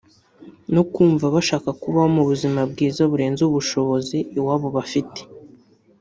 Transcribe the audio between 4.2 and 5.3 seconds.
iwabo bafite